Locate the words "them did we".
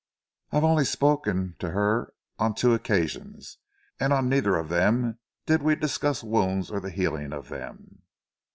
4.69-5.75